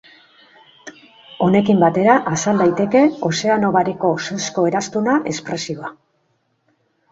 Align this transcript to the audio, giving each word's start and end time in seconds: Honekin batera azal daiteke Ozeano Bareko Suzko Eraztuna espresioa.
Honekin 1.47 1.83
batera 1.83 2.15
azal 2.31 2.63
daiteke 2.63 3.03
Ozeano 3.31 3.71
Bareko 3.77 4.13
Suzko 4.31 4.67
Eraztuna 4.73 5.17
espresioa. 5.35 5.95